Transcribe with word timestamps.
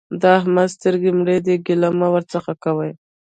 د 0.21 0.23
احمد 0.39 0.67
سترګې 0.75 1.11
مړې 1.19 1.37
دي؛ 1.45 1.55
ګيله 1.65 1.89
مه 1.99 2.07
ورڅخه 2.13 2.53
کوه. 2.63 2.87